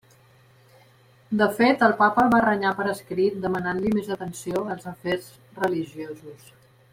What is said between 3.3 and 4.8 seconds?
demanant-li més atenció